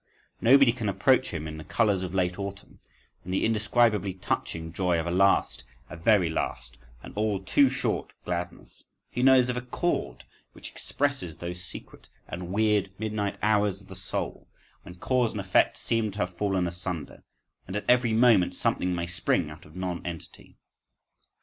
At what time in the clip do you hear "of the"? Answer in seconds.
13.79-13.95